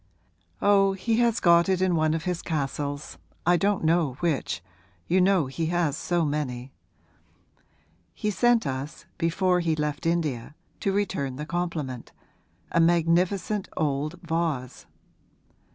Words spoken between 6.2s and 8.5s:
many. He